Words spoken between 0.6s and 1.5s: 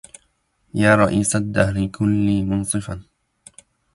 يا رئيس